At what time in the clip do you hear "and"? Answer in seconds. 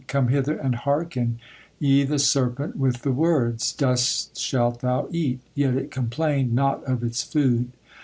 0.57-0.73